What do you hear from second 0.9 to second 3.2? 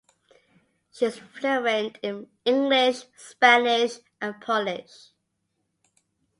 She is fluent in English,